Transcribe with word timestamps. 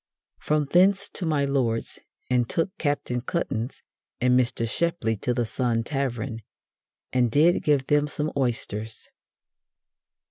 From 0.39 0.65
thence 0.65 1.07
to 1.09 1.27
my 1.27 1.45
Lord's, 1.45 1.99
and 2.27 2.49
took 2.49 2.75
Captain 2.79 3.21
Cuttance 3.21 3.83
and 4.19 4.33
Mr. 4.33 4.67
Shepley 4.67 5.15
to 5.17 5.31
the 5.31 5.45
Sun 5.45 5.83
Tavern, 5.83 6.39
and 7.13 7.29
did 7.29 7.61
give 7.61 7.85
them 7.85 8.07
some 8.07 8.31
oysters." 8.35 9.09